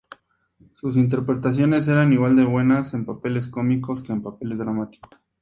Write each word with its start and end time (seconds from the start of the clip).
Sus 0.71 0.97
interpretaciones 0.97 1.87
eran 1.87 2.11
igual 2.11 2.35
de 2.35 2.43
buenas 2.43 2.95
en 2.95 3.05
papeles 3.05 3.47
cómicos 3.47 4.01
que 4.01 4.11
en 4.11 4.23
papeles 4.23 4.57
dramáticos. 4.57 5.11